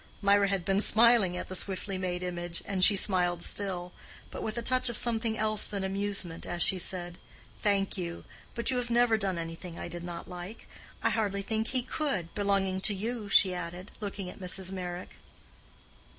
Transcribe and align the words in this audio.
Mirah 0.19 0.47
had 0.47 0.65
been 0.65 0.81
smiling 0.81 1.37
at 1.37 1.47
the 1.47 1.53
swiftly 1.53 1.95
made 1.95 2.23
image, 2.23 2.63
and 2.65 2.83
she 2.83 2.95
smiled 2.95 3.43
still, 3.43 3.93
but 4.31 4.41
with 4.41 4.57
a 4.57 4.63
touch 4.63 4.89
of 4.89 4.97
something 4.97 5.37
else 5.37 5.67
than 5.67 5.83
amusement, 5.83 6.47
as 6.47 6.63
she 6.63 6.79
said—"Thank 6.79 7.99
you. 7.99 8.23
But 8.55 8.71
you 8.71 8.77
have 8.77 8.89
never 8.89 9.15
done 9.15 9.37
anything 9.37 9.77
I 9.77 9.87
did 9.87 10.03
not 10.03 10.27
like. 10.27 10.67
I 11.03 11.11
hardly 11.11 11.43
think 11.43 11.67
he 11.67 11.83
could, 11.83 12.33
belonging 12.33 12.81
to 12.81 12.95
you," 12.95 13.29
she 13.29 13.53
added, 13.53 13.91
looking 14.01 14.27
at 14.27 14.39
Mrs. 14.39 14.71
Meyrick. 14.71 15.17